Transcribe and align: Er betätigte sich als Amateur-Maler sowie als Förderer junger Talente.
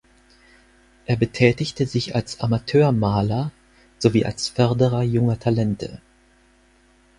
Er 1.05 1.15
betätigte 1.15 1.85
sich 1.85 2.15
als 2.15 2.39
Amateur-Maler 2.41 3.51
sowie 3.99 4.25
als 4.25 4.47
Förderer 4.47 5.03
junger 5.03 5.37
Talente. 5.37 6.01